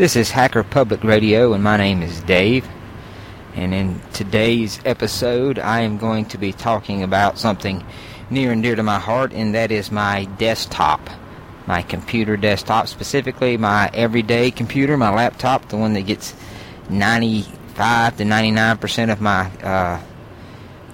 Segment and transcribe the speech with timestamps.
[0.00, 2.66] This is Hacker Public Radio, and my name is Dave.
[3.54, 7.84] And in today's episode, I am going to be talking about something
[8.30, 11.10] near and dear to my heart, and that is my desktop.
[11.66, 16.34] My computer desktop, specifically my everyday computer, my laptop, the one that gets
[16.88, 20.00] 95 to 99% of my uh,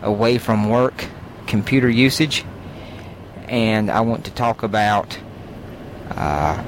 [0.03, 1.05] away from work
[1.47, 2.45] computer usage.
[3.47, 5.17] And I want to talk about
[6.11, 6.65] uh,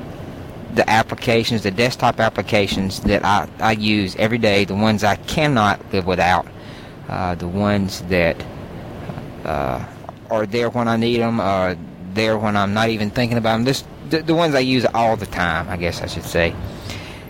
[0.75, 5.81] the applications, the desktop applications that I, I use every day, the ones I cannot
[5.93, 6.47] live without,
[7.09, 8.45] uh, the ones that
[9.45, 9.85] uh,
[10.31, 11.77] are there when I need them, are
[12.15, 13.65] there when I'm not even thinking about them.
[13.65, 16.55] This, the, the ones I use all the time, I guess I should say.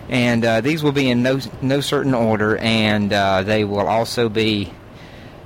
[0.09, 4.27] And uh, these will be in no, no certain order, and uh, they will also
[4.27, 4.73] be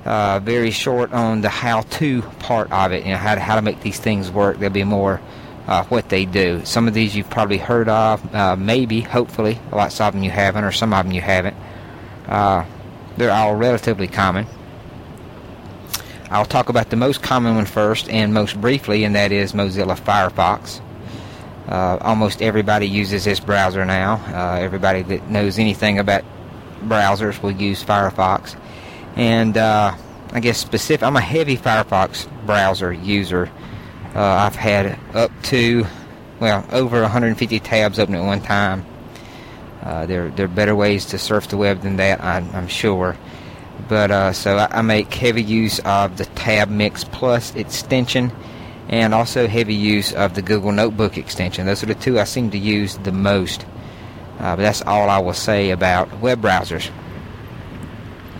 [0.04, 3.62] uh, very short on the how-to part of it, you know, how to, how to
[3.62, 4.58] make these things work.
[4.58, 5.20] There'll be more
[5.66, 6.64] uh, what they do.
[6.64, 9.58] Some of these you've probably heard of, uh, maybe, hopefully.
[9.72, 11.56] Lots of them you haven't, or some of them you haven't.
[12.26, 12.64] Uh,
[13.16, 14.46] they're all relatively common.
[16.30, 19.98] I'll talk about the most common one first and most briefly, and that is Mozilla
[19.98, 20.80] Firefox.
[21.68, 24.16] Uh, almost everybody uses this browser now.
[24.28, 26.24] Uh, everybody that knows anything about
[26.82, 28.58] browsers will use Firefox.
[29.16, 29.94] And uh,
[30.32, 33.50] I guess specific, I'm a heavy Firefox browser user.
[34.14, 35.86] Uh, I've had up to,
[36.38, 38.86] well, over 150 tabs open at one time.
[39.82, 43.16] Uh, there, there are better ways to surf the web than that, I, am sure.
[43.88, 48.32] But uh, so I, I, make heavy use of the Tab Mix Plus extension,
[48.88, 51.66] and also heavy use of the Google Notebook extension.
[51.66, 53.66] Those are the two I seem to use the most.
[54.38, 56.90] Uh, but that's all I will say about web browsers.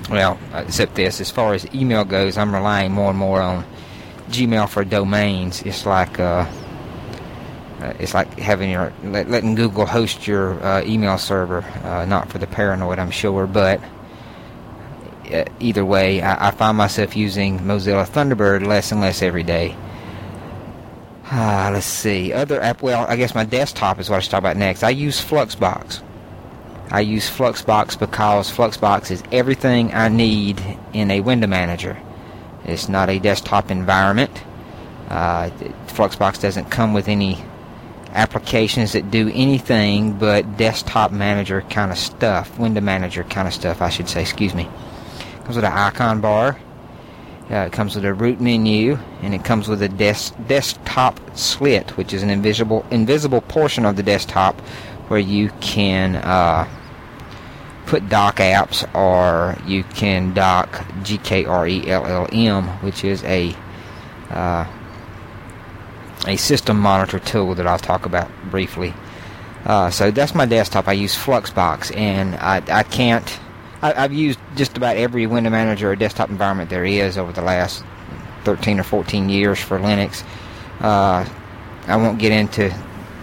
[0.09, 3.65] Well, except this, as far as email goes, I'm relying more and more on
[4.29, 6.47] Gmail for domains, it's like uh,
[7.81, 11.63] uh, it's like having your let, letting Google host your uh, email server.
[11.83, 13.81] Uh, not for the paranoid, I'm sure, but
[15.33, 19.77] uh, either way, I, I, find myself using Mozilla Thunderbird less and less every day.
[21.27, 22.33] Ah, let's see.
[22.33, 22.81] Other app.
[22.81, 24.83] Well, I guess my desktop is what I should talk about next.
[24.83, 26.03] I use Fluxbox.
[26.91, 31.99] I use Fluxbox because Fluxbox is everything I need in a window manager.
[32.65, 34.43] It's not a desktop environment.
[35.09, 35.51] Uh,
[35.87, 37.45] Fluxbox doesn't come with any
[38.13, 43.83] applications that do anything but desktop manager kind of stuff, window manager kind of stuff,
[43.83, 44.23] I should say.
[44.23, 44.69] Excuse me.
[45.45, 46.59] Comes with an icon bar.
[47.51, 51.95] Uh, it comes with a root menu, and it comes with a des- desktop slit,
[51.99, 54.59] which is an invisible invisible portion of the desktop
[55.09, 56.67] where you can uh,
[57.87, 60.71] put dock apps or you can dock
[61.03, 63.55] GKRELLM, which is a
[64.31, 64.67] uh,
[66.27, 68.95] a system monitor tool that I'll talk about briefly.
[69.65, 70.89] Uh, so that's my desktop.
[70.89, 73.41] I use Fluxbox, and I, I can't.
[73.83, 77.43] I, have used just about every window manager or desktop environment there is over the
[77.43, 77.85] last
[78.45, 80.23] 13 or 14 years for Linux.
[80.81, 81.27] Uh,
[81.87, 82.75] I won't get into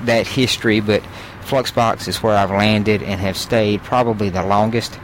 [0.05, 1.03] that history, but
[1.51, 4.97] Fluxbox is where I've landed and have stayed probably the longest.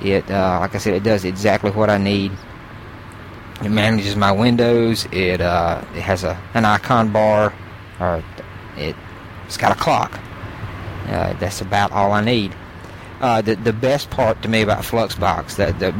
[0.00, 2.32] It, uh, like I said, it does exactly what I need.
[3.62, 5.06] It manages my windows.
[5.12, 7.52] It uh, it has a an icon bar,
[8.00, 8.24] or
[8.78, 8.96] it
[9.44, 10.18] it's got a clock.
[11.06, 12.54] Uh, that's about all I need.
[13.20, 15.94] Uh, the the best part to me about Fluxbox, that the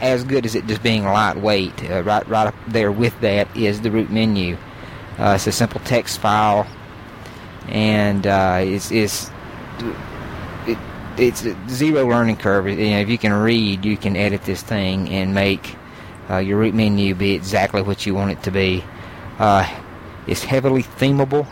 [0.00, 3.80] as good as it just being lightweight, uh, right right up there with that is
[3.82, 4.56] the root menu.
[5.20, 6.66] Uh, it's a simple text file
[7.68, 9.30] and uh, it's it's
[10.66, 10.78] it,
[11.16, 12.68] it's zero learning curve.
[12.68, 15.74] You know, if you can read, you can edit this thing and make
[16.30, 18.84] uh, your root menu be exactly what you want it to be.
[19.38, 19.68] Uh,
[20.26, 21.46] it's heavily themable.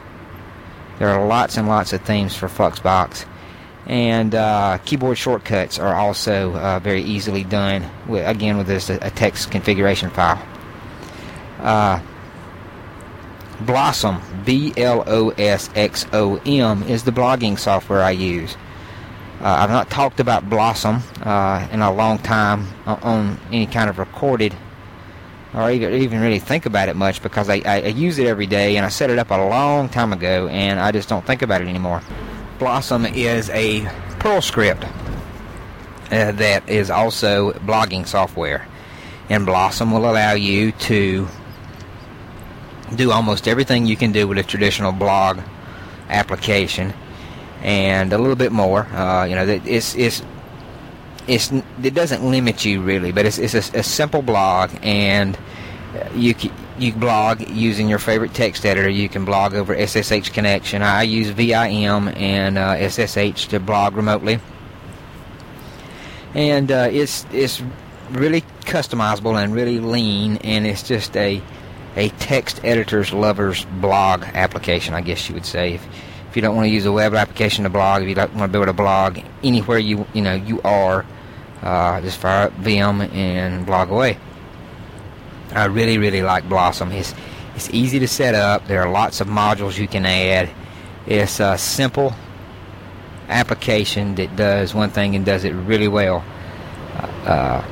[0.98, 3.26] There are lots and lots of themes for Fluxbox,
[3.86, 7.88] and uh, keyboard shortcuts are also uh, very easily done.
[8.06, 10.40] With, again, with this a, a text configuration file.
[13.54, 18.56] Uh, Blosxom, B L O S X O M, is the blogging software I use.
[19.40, 23.98] Uh, I've not talked about Blosxom uh, in a long time on any kind of
[23.98, 24.54] recorded
[25.54, 28.76] or even, even really think about it much because I, I, use it every day
[28.76, 31.60] and I set it up a long time ago and I just don't think about
[31.60, 32.02] it anymore.
[32.58, 33.82] Blosxom is a
[34.18, 34.84] Perl script
[36.10, 38.66] uh, that is also blogging software.
[39.28, 41.28] And Blosxom will allow you to
[42.94, 45.40] do almost everything you can do with a traditional blog
[46.08, 46.92] application,
[47.62, 48.86] and a little bit more.
[48.86, 50.22] Uh, you know, it's it's
[51.26, 51.52] it's
[51.82, 55.38] it doesn't limit you really, but it's it's a, a simple blog, and
[56.14, 56.34] you
[56.78, 58.88] you blog using your favorite text editor.
[58.88, 60.82] You can blog over SSH Connection.
[60.82, 64.40] I use VIM and uh, SSH to blog remotely,
[66.34, 67.62] and uh, it's it's
[68.10, 71.40] really customizable and really lean, and it's just a
[71.96, 75.74] a text editor's lover's blog application, I guess you would say.
[75.74, 75.86] If,
[76.28, 78.52] if you don't want to use a web application to blog, if you don't want
[78.52, 81.06] to able to blog anywhere you you know you are,
[81.62, 84.18] uh, just fire up Vim and blog away.
[85.52, 86.92] I really really like Blosxom.
[86.92, 87.14] It's
[87.54, 88.66] it's easy to set up.
[88.66, 90.50] There are lots of modules you can add.
[91.06, 92.12] It's a simple
[93.28, 96.24] application that does one thing and does it really well.
[96.96, 97.64] Uh, uh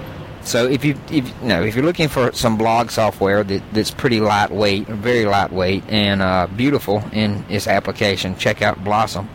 [0.45, 3.91] so if you if you know if you're looking for some blog software that, that's
[3.91, 9.29] pretty lightweight, very lightweight and uh, beautiful in its application, check out Blosxom.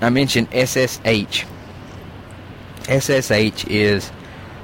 [0.00, 1.44] I mentioned SSH.
[2.88, 4.10] SSH is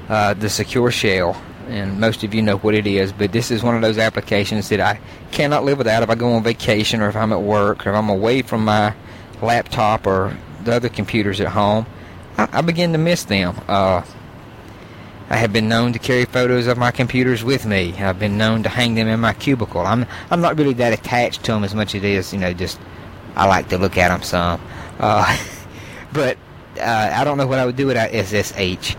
[0.09, 3.13] uh, the secure shell, and most of you know what it is.
[3.13, 4.99] But this is one of those applications that I
[5.31, 7.97] cannot live without if I go on vacation or if I'm at work or if
[7.97, 8.95] I'm away from my
[9.43, 11.87] laptop or the other computers at home.
[12.39, 13.61] I, I begin to miss them.
[13.69, 14.03] Uh,
[15.29, 17.95] I have been known to carry photos of my computers with me.
[17.95, 19.81] I've been known to hang them in my cubicle.
[19.81, 22.53] I'm I'm not really that attached to them as much as it is, you know,
[22.53, 22.79] just
[23.35, 24.61] I like to look at them some.
[25.01, 25.37] Uh,
[26.13, 26.39] but
[26.79, 28.97] uh, I don't know what I would do without SSH.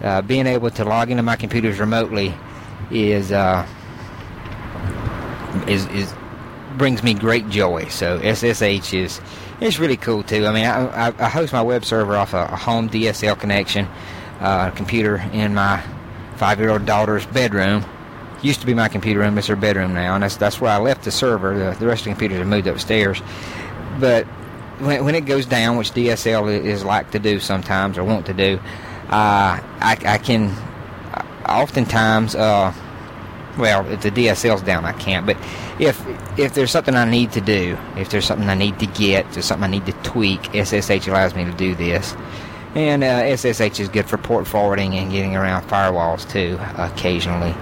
[0.00, 2.34] Uh, being able to log into my computers remotely
[2.92, 3.66] is uh,
[5.66, 6.14] is is
[6.76, 7.86] brings me great joy.
[7.88, 9.20] So SSH is
[9.60, 10.46] it's really cool too.
[10.46, 13.88] I mean, I, I, host my web server off a, a home DSL connection
[14.40, 15.82] uh, computer in my
[16.36, 17.84] five-year-old daughter's bedroom.
[18.42, 20.76] Used to be my computer room, it's her bedroom now, and that's that's where I
[20.78, 21.56] left the server.
[21.56, 23.22] The, the rest of the computers have moved upstairs.
[23.98, 24.26] But
[24.80, 28.34] when, when it goes down, which DSL is like to do sometimes or want to
[28.34, 28.60] do,
[29.08, 30.54] uh, I, I can
[31.48, 32.34] oftentimes.
[32.34, 32.72] Uh,
[33.58, 35.26] well, if the DSL's down, I can't.
[35.26, 35.36] But
[35.78, 36.04] if
[36.38, 39.34] if there's something I need to do, if there's something I need to get, if
[39.34, 42.16] there's something I need to tweak, SSH allows me to do this.
[42.74, 47.54] And uh, SSH is good for port forwarding and getting around firewalls too, occasionally.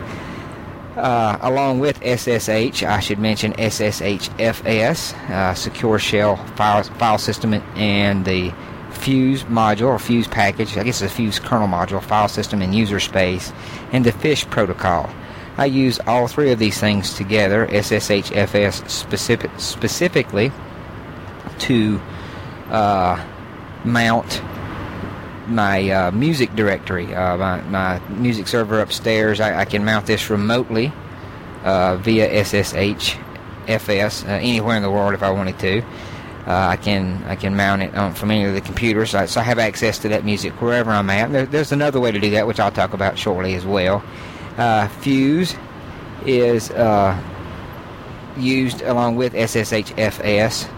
[0.96, 8.24] Uh, along with SSH, I should mention SSHFS, uh, Secure Shell file, file System, and
[8.24, 8.52] the
[8.90, 10.76] Fuse module or Fuse package.
[10.76, 13.52] I guess it's a Fuse kernel module, file system, and user space,
[13.92, 15.10] and the Fish protocol.
[15.56, 20.52] I use all three of these things together, SSHFS specific, specifically,
[21.60, 22.00] to
[22.70, 23.22] uh,
[23.84, 24.42] mount
[25.46, 29.40] my uh, music directory, uh, my, my music server upstairs.
[29.40, 30.92] I, I can mount this remotely
[31.64, 33.16] uh, via SSH
[33.68, 35.82] FS uh, anywhere in the world if I wanted to.
[36.44, 39.26] Uh, I can I can mount it on, from any of the computers, so I,
[39.26, 41.30] so I have access to that music wherever I'm at.
[41.30, 44.02] There, there's another way to do that, which I'll talk about shortly as well.
[44.56, 45.54] Uh, Fuse
[46.26, 46.70] is
[48.36, 50.68] used along with SSH FS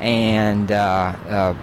[0.00, 1.56] and it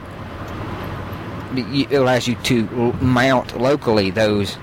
[1.61, 4.57] allows you to mount locally those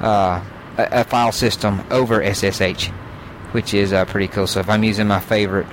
[0.00, 0.44] uh,
[0.76, 2.88] a, file system over SSH,
[3.52, 4.46] which is uh, pretty cool.
[4.46, 5.66] So if I'm using my favorite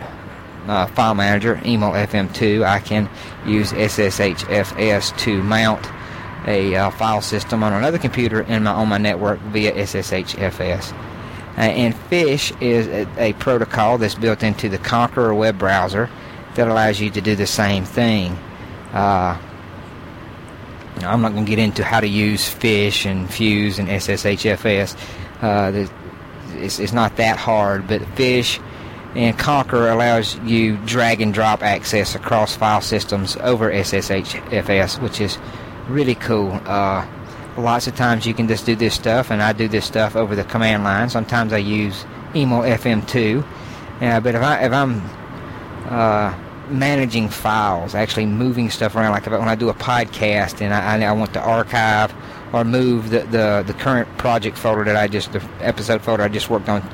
[0.67, 3.09] uh, file manager, emelFM2, I can
[3.45, 5.87] use SSHFS to mount
[6.47, 10.93] a uh, file system on another computer in my on my network via SSHFS.
[11.57, 16.09] Uh, and Fish is a, a, protocol that's built into the Konqueror web browser
[16.55, 18.31] that allows you to do the same thing.
[18.93, 19.37] Uh,
[21.03, 24.96] I'm not going to get into how to use Fish and Fuse and SSHFS.
[25.41, 25.88] Uh,
[26.55, 28.60] it's, it's not that hard, but Fish
[29.15, 35.38] and Konqueror allows you drag and drop access across file systems over SSHFS, which is
[35.88, 36.51] really cool.
[36.65, 37.05] Uh,
[37.58, 40.36] lots of times you can just do this stuff, and I do this stuff over
[40.36, 41.10] the command line.
[41.10, 43.43] Sometimes I use emelFM2,
[44.01, 45.01] uh, but if I if I'm
[45.89, 46.34] uh,
[46.71, 49.11] managing files, actually moving stuff around.
[49.11, 52.13] Like when I do a podcast and I, I want to archive
[52.53, 56.27] or move the, the, the current project folder that I just, the episode folder I
[56.27, 56.87] just worked on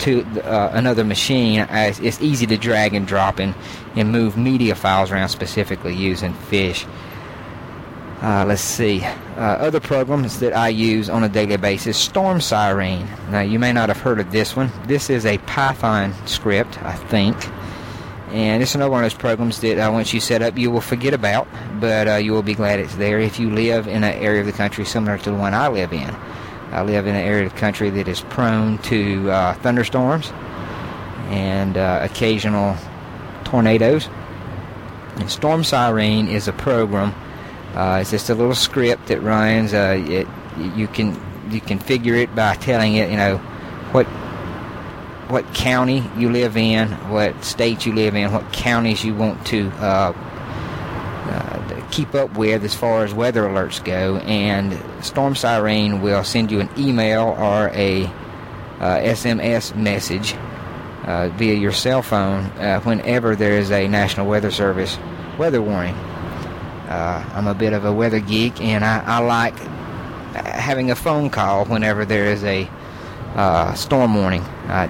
[0.00, 3.54] to uh, another machine, I, it's easy to drag and drop and,
[3.94, 6.84] and move media files around specifically using Fish.
[8.20, 9.04] Uh, let's see.
[9.36, 13.06] Uh, other programs that I use on a daily basis Storm Siren.
[13.30, 14.72] Now, you may not have heard of this one.
[14.86, 17.36] This is a Python script, I think
[18.30, 20.80] and it's another one of those programs that uh, once you set up, you will
[20.80, 21.46] forget about,
[21.80, 24.46] but uh, you will be glad it's there if you live in an area of
[24.46, 26.10] the country similar to the one I live in.
[26.72, 30.32] I live in an area of the country that is prone to uh, thunderstorms
[31.28, 32.76] and uh, occasional
[33.44, 34.08] tornadoes.
[35.16, 37.14] And Storm Siren is a program.
[37.74, 39.72] Uh, it's just a little script that runs.
[39.72, 40.26] Uh, it,
[40.76, 43.38] you can you can configure it by telling it, you know,
[43.92, 44.06] what
[45.34, 49.68] what county you live in, what state you live in, what counties you want to
[49.80, 50.12] uh,
[51.26, 54.18] uh, keep up with as far as weather alerts go.
[54.18, 58.08] And Storm Siren will send you an email or a
[58.78, 60.36] SMS uh, message
[61.04, 64.96] uh, via your cell phone uh, whenever there is a National Weather Service
[65.36, 65.96] weather warning.
[66.86, 69.58] I'm a bit of a weather geek, and I, I, like
[70.36, 72.70] having a phone call whenever there is a
[73.34, 74.42] uh, storm warning.
[74.68, 74.86] I,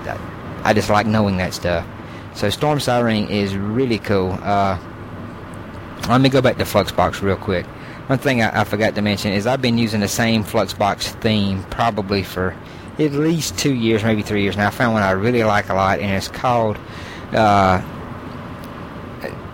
[0.65, 1.87] I, just like knowing that stuff.
[2.35, 4.33] So Storm Siren is really cool.
[4.43, 4.79] Uh,
[6.09, 7.67] let me go back to Fluxbox real quick.
[8.07, 11.63] One thing I, I forgot to mention is I've been using the same Fluxbox theme
[11.65, 12.57] probably for
[12.99, 14.67] at least two years, maybe three years now.
[14.69, 16.79] I found one I really like a lot, and it's called.
[17.33, 17.83] Uh,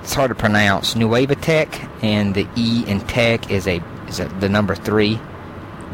[0.02, 0.96] it's hard to pronounce.
[0.96, 1.68] Nueva Tech,
[2.02, 5.20] and the E in Tech is a is a, the number three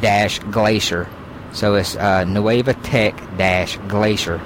[0.01, 1.09] dash Glacier.
[1.53, 4.41] So it's uh, Nueva Tech dash Glacier,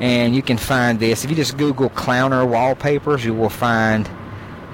[0.00, 3.24] and you can find this if you just Google Clowner wallpapers.
[3.24, 4.08] You will find.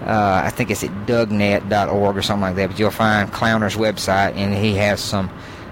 [0.02, 4.34] Uh, I think it's at dougnet.org or something like that, but you'll find Clowner's website,
[4.36, 5.30] and he has some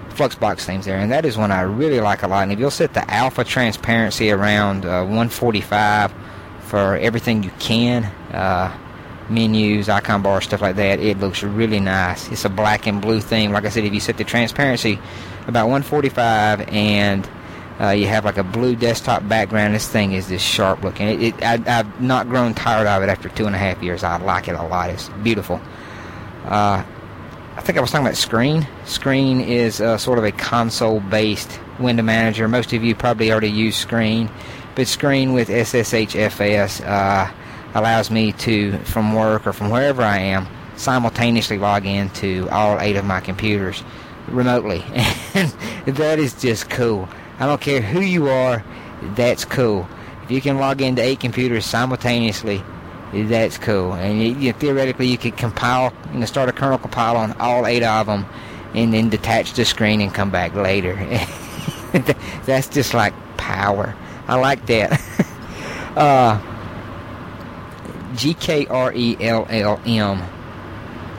[0.09, 2.43] Fluxbox themes there, and that is one I really like a lot.
[2.43, 6.13] And if you'll set the alpha transparency around uh, 145
[6.61, 8.75] for everything you can, uh,
[9.29, 12.31] menus, icon bar, stuff like that, it looks really nice.
[12.31, 13.51] It's a black and blue theme.
[13.51, 14.99] Like I said, if you set the transparency
[15.47, 17.29] about 145 and
[17.79, 19.73] uh, you have like a blue desktop background.
[19.73, 21.07] This thing is just sharp looking.
[21.07, 24.03] It, it I, have not grown tired of it after two and a half years.
[24.03, 24.89] I like it a lot.
[24.89, 25.59] It's beautiful.
[26.45, 26.83] Uh,
[27.55, 28.67] I think I was talking about Screen.
[28.85, 32.47] Screen is uh, sort of a console-based window manager.
[32.47, 34.29] Most of you probably already use Screen,
[34.75, 37.31] but Screen with SSHFS uh,
[37.75, 42.95] allows me to, from work or from wherever I am, simultaneously log into all eight
[42.95, 43.83] of my computers
[44.27, 44.83] remotely,
[45.33, 45.51] and
[45.85, 47.07] that is just cool.
[47.39, 48.63] I don't care who you are,
[49.15, 49.87] that's cool.
[50.23, 52.63] If you can log into eight computers simultaneously,
[53.11, 53.93] that's cool.
[53.93, 57.67] And you, you, theoretically, you could compile, you know, start a kernel compile on all
[57.67, 58.25] eight of them,
[58.73, 60.95] and then detach the screen and come back later.
[62.45, 63.95] that's just like power.
[64.27, 65.01] I like that.
[65.97, 66.41] uh,
[68.15, 70.23] G K R E L L M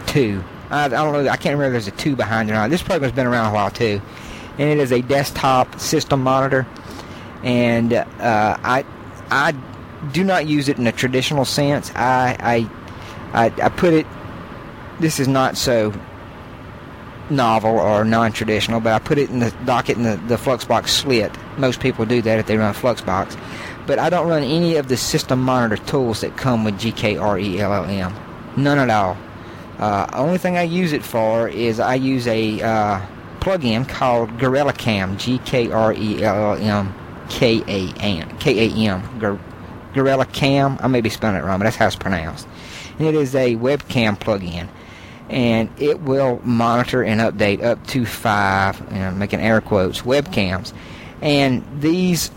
[0.07, 0.43] two.
[0.71, 1.31] I, I don't know.
[1.31, 1.77] I can't remember.
[1.77, 2.71] If There's a two behind it or not.
[2.71, 4.01] This program's been around a while too,
[4.59, 6.67] and it is a desktop system monitor.
[7.43, 8.85] And uh, I
[9.31, 9.55] I
[10.13, 11.91] do not use it in a traditional sense.
[11.95, 14.07] I, I, I, I put it.
[15.01, 15.93] This is not so
[17.31, 21.33] novel or non-traditional, but I put it in the docket in the, the Fluxbox slit.
[21.57, 23.39] Most people do that if they run Fluxbox.
[23.87, 28.57] But I don't run any of the system monitor tools that come with GKRELLM.
[28.57, 29.17] None at all.
[29.79, 33.01] Uh, only thing I use it for is I use a uh,
[33.45, 36.95] plugin called Gorilla Cam, G-K-R-E-L-L-M
[37.29, 39.39] K-A-M, K-A-M,
[39.95, 40.79] Gorilla Cam.
[40.81, 42.47] I may be spelling it wrong, but that's how it's pronounced.
[42.99, 44.69] And it is a webcam plugin.
[45.29, 50.75] And it will monitor and update up to five, you know, making air quotes, webcams.
[51.23, 52.31] And these,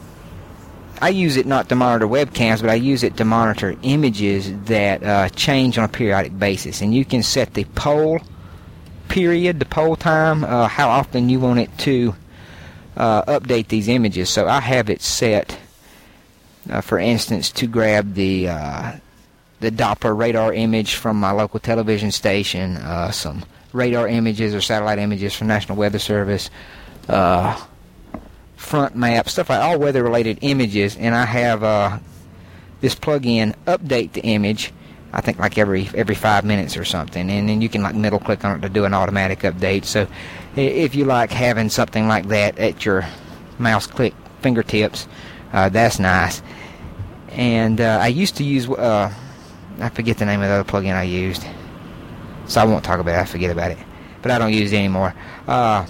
[1.02, 5.04] I use it not to monitor webcams, but I use it to monitor images that
[5.04, 6.82] uh, change on a periodic basis.
[6.82, 8.20] And you can set the poll
[9.08, 12.16] period, the poll time, uh, how often you want it to
[12.96, 14.30] uh, update these images.
[14.30, 15.58] So I have it set
[16.70, 18.92] uh, for instance, to grab the uh,
[19.60, 25.00] the Doppler radar image from my local television station, uh, some radar images or satellite
[25.00, 26.50] images from National Weather Service,
[27.08, 27.60] uh,
[28.56, 32.02] front map, stuff like all weather-related images, and I have
[32.82, 34.72] this plug-in update the image.
[35.14, 38.20] I think like every every five minutes or something, and then you can like middle
[38.20, 39.86] click on it to do an automatic update.
[39.86, 40.08] So,
[40.56, 43.06] if you like having something like that at your
[43.58, 45.08] mouse click fingertips,
[45.54, 46.42] uh, that's nice.
[47.30, 49.14] And uh, I used to use, uh,
[49.80, 51.46] I forget the name of the other plugin I used.
[52.48, 53.78] So I won't talk about it, I forget about it.
[54.22, 55.14] But I don't use it anymore.
[55.48, 55.86] Uh,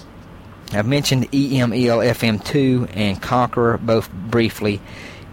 [0.72, 4.80] I've mentioned EMEL FM2 and Konqueror both briefly.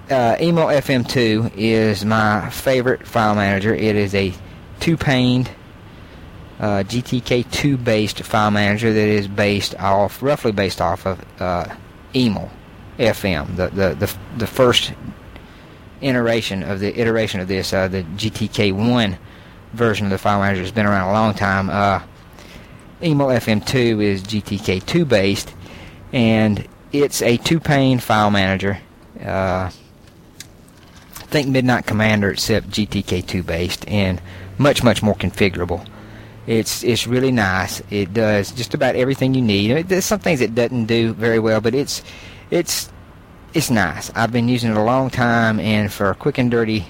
[0.08, 3.74] Uh, EMEL FM2 is my favorite file manager.
[3.74, 4.36] It is a
[4.80, 5.50] two-paned
[6.60, 11.66] uh, GTK2 based file manager that is based off, roughly based off of uh,
[12.14, 14.94] FM, the, the, the, the first
[16.02, 19.18] iteration of the iteration of this, uh, the GTK1
[19.74, 21.72] version of the file manager has been around a long time.
[21.72, 22.00] Uh,
[23.02, 25.56] EMEL FM2 is GTK2 based,
[26.14, 28.78] and it's a two-pane file manager.
[29.20, 29.72] Uh,
[31.26, 34.22] think Midnight Commander, except GTK2 based, and
[34.58, 35.86] much much more configurable.
[36.48, 37.82] It's it's really nice.
[37.90, 39.88] It does just about everything you need.
[39.88, 42.04] There's some things it doesn't do very well, but it's
[42.52, 42.92] it's
[43.54, 44.12] it's nice.
[44.16, 46.86] I've been using it a long time, and for quick and dirty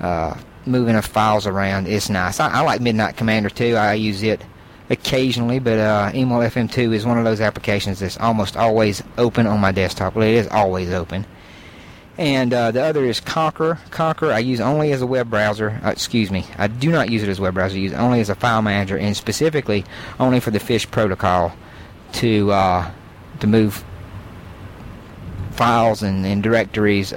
[0.00, 0.34] uh,
[0.66, 2.40] moving of files around, it's nice.
[2.40, 3.76] I, I, like Midnight Commander too.
[3.76, 4.40] I use it
[4.88, 9.72] occasionally, but uh, emelFM2 is one of those applications that's almost always open on my
[9.72, 10.14] desktop.
[10.14, 11.26] Well, it is always open.
[12.20, 13.78] And uh, the other is Konqueror.
[13.88, 15.80] Konqueror I use only as a web browser.
[15.82, 17.76] Uh, excuse me, I do not use it as a web browser.
[17.76, 19.86] I use it only as a file manager, and specifically
[20.20, 21.50] only for the Fish protocol
[22.12, 22.90] to uh,
[23.40, 23.82] to move
[25.52, 27.16] files and, and directories uh,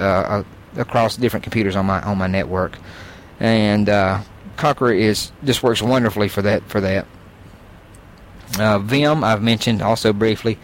[0.79, 2.77] uh, across different computers on my on my network.
[3.41, 4.21] And uh,
[4.55, 7.07] Konqueror is just works wonderfully for that for that.
[8.83, 10.57] Vim I've mentioned also briefly.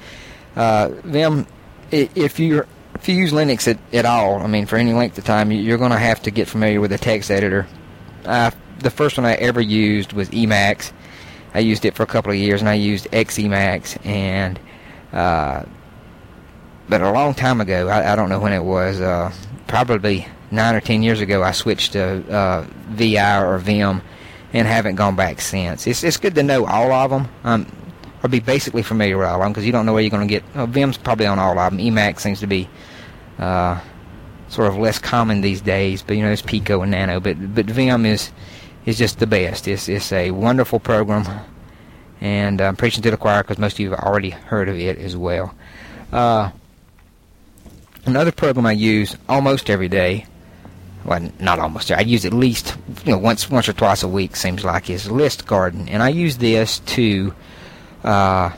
[0.56, 1.46] Vim,
[1.92, 2.66] if you
[3.02, 5.78] if you use Linux at, at all, I mean for any length of time, you're
[5.78, 7.68] going to have to get familiar with a text editor.
[8.24, 10.92] The first one I ever used was Emacs.
[11.54, 14.60] I used it for a couple of years, and I used Xemacs, and
[15.12, 15.64] uh,
[16.88, 19.34] but a long time ago, I, I don't know when it was, uh,
[19.68, 24.02] probably nine or ten years ago, I switched to uh, VI or Vim,
[24.54, 25.88] and haven't gone back since.
[25.88, 27.28] It's it's good to know all of them.
[27.44, 27.68] Um,
[28.22, 30.28] or be basically familiar with all of them because you don't know where you're going
[30.28, 30.44] to get.
[30.56, 31.80] Oh, Vim's probably on all of them.
[31.80, 32.68] Emacs seems to be
[33.40, 33.80] uh,
[34.50, 37.20] sort of less common these days, but you know there's Pico and Nano.
[37.20, 38.32] But but Vim is
[38.86, 39.68] is just the best.
[39.68, 41.26] It's it's a wonderful program,
[42.22, 44.98] and I'm preaching to the choir because most of you have already heard of it
[45.00, 45.56] as well.
[46.12, 46.52] Uh,
[48.06, 50.26] Another program I use almost every day,
[51.06, 51.92] well, not almost.
[51.92, 54.36] I use at least you know once once or twice a week.
[54.36, 57.34] Seems like is ListGarden, and I use this to
[58.04, 58.52] uh,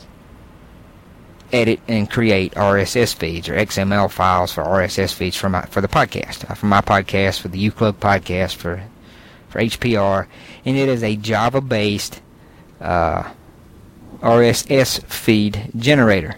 [1.54, 5.88] edit and create RSS feeds or XML files for RSS feeds for my for the
[5.88, 8.84] podcast, uh, for my podcast, for the U Club podcast, for
[9.50, 10.28] for HPR,
[10.66, 12.22] and it is a Java-based
[12.80, 13.30] uh,
[14.22, 16.36] RSS feed generator,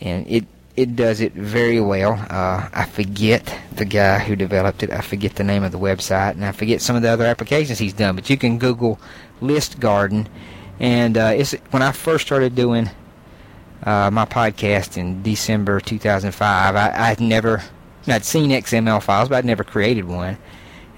[0.00, 2.12] and it it does it very well.
[2.30, 4.90] Uh, I forget the guy who developed it.
[4.90, 7.78] I forget the name of the website, and I forget some of the other applications
[7.78, 8.14] he's done.
[8.14, 8.98] But you can Google
[9.40, 10.28] ListGarden,
[10.80, 12.88] and uh, when I first started doing
[13.82, 16.76] uh, my podcast in December 2005.
[16.76, 17.62] I, I'd never,
[18.06, 20.38] I'd seen XML files, but I'd never created one.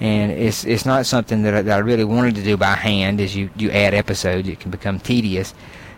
[0.00, 3.20] And it's it's not something that I, that I really wanted to do by hand.
[3.20, 5.54] As you you add episodes, it can become tedious.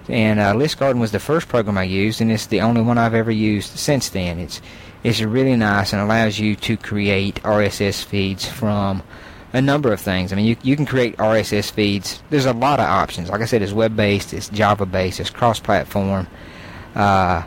[0.08, 3.14] And uh, ListGarden was the first program I used, and it's the only one I've
[3.14, 4.38] ever used since then.
[4.38, 4.60] It's
[5.02, 9.02] it's really nice and allows you to create RSS feeds from
[9.52, 10.32] a number of things.
[10.32, 12.22] I mean, you you can create RSS feeds.
[12.28, 13.30] There's a lot of options.
[13.30, 16.26] Like I said, it's web-based, it's Java-based, it's cross-platform.
[16.96, 17.42] Uh,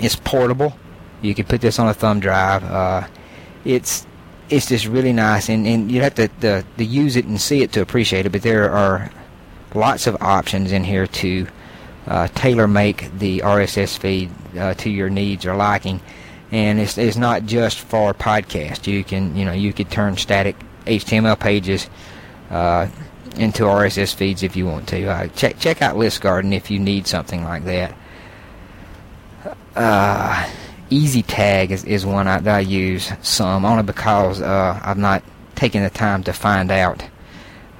[0.00, 0.76] it's portable.
[1.20, 2.64] You can put this on a thumb drive.
[2.64, 3.06] Uh,
[3.64, 4.06] it's
[4.48, 7.62] it's just really nice, and, and you have to, to to use it and see
[7.62, 8.30] it to appreciate it.
[8.30, 9.10] But there are
[9.74, 11.46] lots of options in here to
[12.06, 16.00] uh, tailor make the RSS feed uh, to your needs or liking.
[16.52, 18.86] And it's, it's not just for podcast.
[18.86, 21.90] You can you know you could turn static HTML pages
[22.50, 22.88] uh,
[23.38, 25.06] into RSS feeds if you want to.
[25.06, 27.94] Uh, check check out ListGarden if you need something like that.
[29.74, 30.50] Uh,
[30.90, 35.22] EasyTAG is, is one I, that I use some only because uh, I've not
[35.54, 37.04] taken the time to find out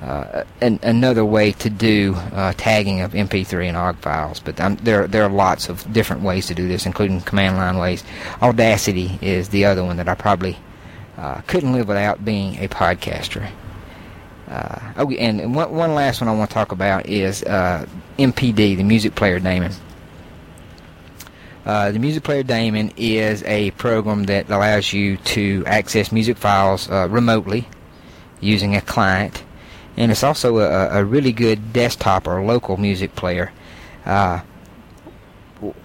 [0.03, 4.41] uh, an, another way to do uh, tagging of MP3 and OGG files.
[4.41, 8.05] But there there are lots of different ways to do this, including command line ways.
[8.43, 10.59] Audacity is the other one that I probably
[11.17, 13.51] uh, couldn't live without being a podcaster.
[14.49, 17.87] Uh, oh, and one, one last one I want to talk about is uh,
[18.19, 19.73] MPD, the Music Player Daemon.
[21.65, 26.89] Uh, the Music Player Daemon is a program that allows you to access music files
[26.89, 27.67] remotely
[28.41, 29.43] using a client
[29.97, 33.53] and it's also a, a really good desktop or local music player.
[34.05, 34.41] Uh,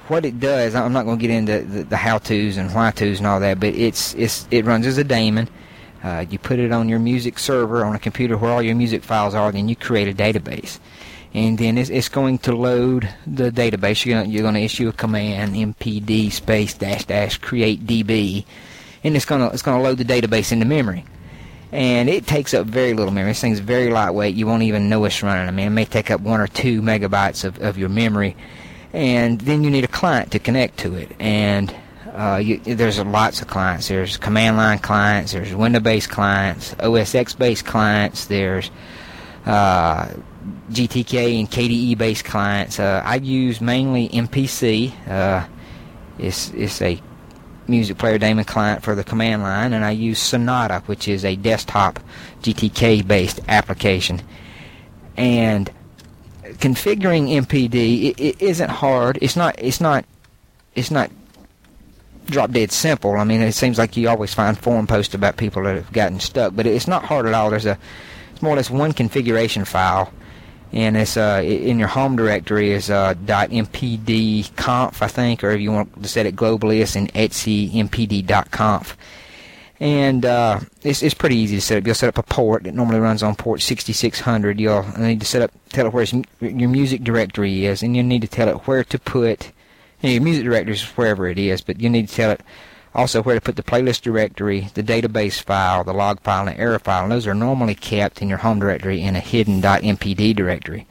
[0.07, 3.27] what it does, I'm not going to get into the, the how-tos and why-tos and
[3.27, 5.47] all that, but it's it's it runs as a daemon.
[6.03, 9.03] Uh, you put it on your music server on a computer where all your music
[9.03, 10.79] files are, then you create a database.
[11.33, 14.03] And then it's, it's going to load the database.
[14.05, 18.45] You're going, you're to issue a command, mpd space dash dash create db,
[19.03, 21.05] and it's going to it's going to load the database into memory
[21.71, 23.31] and it takes up very little memory.
[23.31, 24.35] This thing's very lightweight.
[24.35, 25.47] You won't even know it's running.
[25.47, 28.35] I mean, it may take up one or two megabytes of, of your memory,
[28.93, 31.11] and then you need a client to connect to it.
[31.19, 31.73] And
[32.13, 33.87] uh, you, there's lots of clients.
[33.87, 35.31] There's command line clients.
[35.31, 38.25] There's window-based clients, OS X-based clients.
[38.25, 38.69] There's
[39.45, 40.07] uh,
[40.69, 42.79] GTK and KDE-based clients.
[42.79, 45.07] Uh, I use mainly MPC.
[45.07, 45.47] Uh,
[46.19, 47.01] it's it's a
[47.67, 51.37] music player daemon client for the command line, and I use Sonata, which is a
[51.37, 51.99] desktop
[52.41, 54.21] GTK-based application.
[55.15, 55.71] And
[56.43, 59.17] configuring MPD it, it isn't hard.
[59.21, 59.55] It's not.
[59.57, 60.05] It's not.
[60.75, 61.09] It's not
[62.25, 63.15] drop dead simple.
[63.15, 66.19] I mean, it seems like you always find forum posts about people that have gotten
[66.19, 67.49] stuck, but it's not hard at all.
[67.49, 67.77] There's a
[68.31, 70.11] it's more or less one configuration file,
[70.71, 75.71] and it's uh, in your home directory is uh, .mpd.conf, I think, or if you
[75.71, 78.85] want to set it globally, it's in etc
[79.81, 81.85] and uh, it's, it's pretty easy to set up.
[81.87, 84.59] You'll set up a port that normally runs on port 6600.
[84.59, 86.05] You'll need to set up, tell it where
[86.39, 89.51] your music directory is, and you'll need to tell it where to put.
[90.01, 92.41] Your music directory is wherever it is, but you need to tell it
[92.93, 96.61] also where to put the playlist directory, the database file, the log file, and the
[96.61, 97.03] error file.
[97.03, 100.87] And those are normally kept in your home directory in a hidden .mpd directory.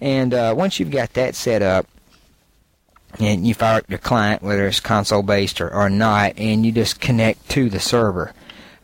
[0.00, 1.86] And uh, once you've got that set up,
[3.18, 6.72] and you fire up your client, whether it's console based or, or not, and you
[6.72, 8.32] just connect to the server.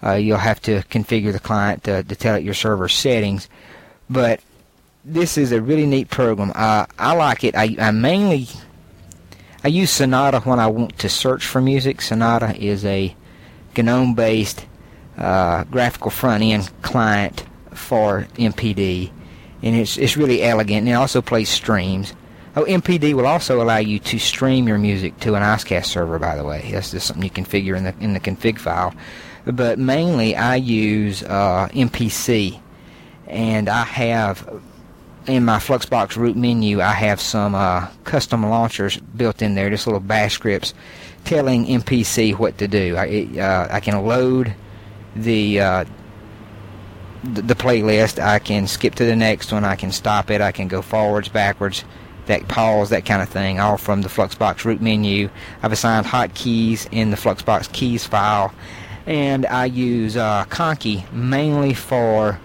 [0.03, 3.49] Uh, you'll have to configure the client to, to tell it your server settings,
[4.09, 4.41] but
[5.05, 6.51] this is a really neat program.
[6.55, 7.55] Uh, I like it.
[7.55, 8.49] I, I mainly
[9.65, 12.03] I use Sonata when I want to search for music.
[12.03, 13.15] Sonata is a
[13.77, 14.67] GNOME based
[15.17, 19.13] uh, graphical front end client for MPD,
[19.63, 20.81] and it's it's really elegant.
[20.81, 22.13] And it also plays streams.
[22.57, 26.19] Oh, MPD will also allow you to stream your music to an Icecast server.
[26.19, 28.93] By the way, that's just something you configure in the in the config file.
[29.45, 32.61] But mainly, I use uh, MPC,
[33.29, 34.61] and I have
[35.27, 39.87] in my Fluxbox root menu, I have some uh, custom launchers built in there, just
[39.87, 40.75] little bash scripts
[41.25, 42.97] telling MPC what to do.
[42.97, 44.55] I, uh, I can load
[45.15, 45.85] the, uh,
[47.23, 48.21] the the playlist.
[48.21, 49.65] I can skip to the next one.
[49.65, 50.41] I can stop it.
[50.41, 51.85] I can go forwards, backwards
[52.27, 55.29] that pause, that kind of thing, all from the Fluxbox root menu.
[55.63, 58.55] I've assigned hotkeys in the Fluxbox keys file,
[59.07, 62.39] and I use uh, Conky mainly for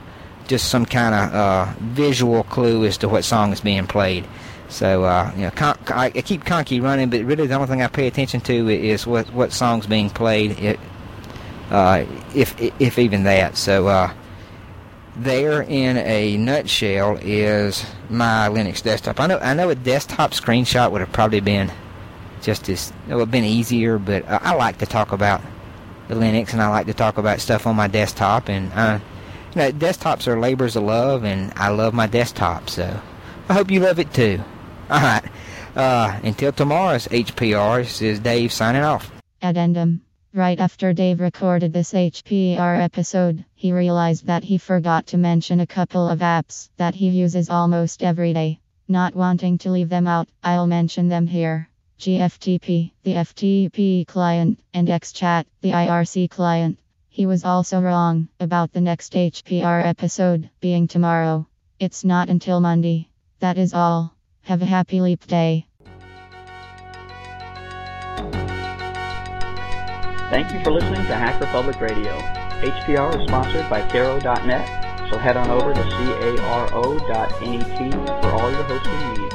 [0.47, 4.25] just some kind of uh, visual clue as to what song is being played.
[4.69, 7.87] So uh, you know, con- I, keep Conky running, but really the only thing I
[7.87, 10.79] pay attention to is what what song's being played, it,
[11.69, 12.05] uh,
[12.35, 13.55] if if even that.
[13.55, 14.13] So uh,
[15.15, 19.19] there in a nutshell is my Linux desktop.
[19.19, 21.71] I know I know a desktop screenshot would have probably been
[22.41, 25.41] just as it would have been easier, but I like to talk about
[26.07, 28.71] the Linux and I like to talk about stuff on my desktop and
[29.57, 32.99] know, desktops are labors of love and I love my desktop, so
[33.49, 34.41] I hope you love it too.
[34.89, 35.23] All right.
[35.75, 39.11] Uh, until tomorrow's HPR, this is Dave signing off.
[39.41, 40.01] Addendum.
[40.33, 45.67] Right after Dave recorded this HPR episode, he realized that he forgot to mention a
[45.67, 48.59] couple of apps that he uses almost every day.
[48.87, 51.69] Not wanting to leave them out, I'll mention them here.
[51.99, 56.77] GFTP, the FTP client, and XChat, the IRC client.
[57.17, 61.47] He was also wrong about the next HPR episode being tomorrow.
[61.79, 63.09] It's not until Monday.
[63.39, 64.13] That is all.
[64.43, 65.65] Have a happy leap day.
[70.29, 72.15] Thank you for listening to Hacker Public Radio.
[72.61, 77.33] HPR is sponsored by Caro.net, so head on over to caro.net
[78.21, 79.26] for all your hosting needs.